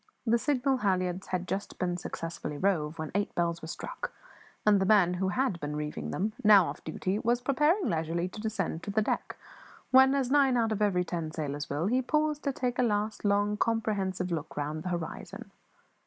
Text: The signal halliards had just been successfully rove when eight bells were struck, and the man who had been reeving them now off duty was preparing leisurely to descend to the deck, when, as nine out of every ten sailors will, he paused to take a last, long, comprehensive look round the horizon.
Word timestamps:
The 0.25 0.39
signal 0.39 0.77
halliards 0.77 1.27
had 1.27 1.47
just 1.47 1.77
been 1.77 1.95
successfully 1.95 2.57
rove 2.57 2.97
when 2.97 3.11
eight 3.13 3.35
bells 3.35 3.61
were 3.61 3.67
struck, 3.67 4.11
and 4.65 4.79
the 4.81 4.85
man 4.87 5.13
who 5.13 5.27
had 5.29 5.59
been 5.59 5.75
reeving 5.75 6.09
them 6.09 6.33
now 6.43 6.65
off 6.65 6.83
duty 6.83 7.19
was 7.19 7.39
preparing 7.39 7.85
leisurely 7.87 8.27
to 8.29 8.41
descend 8.41 8.81
to 8.81 8.89
the 8.89 9.03
deck, 9.03 9.37
when, 9.91 10.15
as 10.15 10.31
nine 10.31 10.57
out 10.57 10.71
of 10.71 10.81
every 10.81 11.03
ten 11.03 11.29
sailors 11.31 11.69
will, 11.69 11.85
he 11.85 12.01
paused 12.01 12.41
to 12.45 12.51
take 12.51 12.79
a 12.79 12.81
last, 12.81 13.23
long, 13.23 13.57
comprehensive 13.57 14.31
look 14.31 14.57
round 14.57 14.81
the 14.81 14.89
horizon. 14.89 15.51